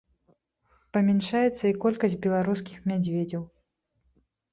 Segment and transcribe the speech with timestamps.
[0.95, 3.43] Памяншаецца і колькасць беларускіх мядзведзяў.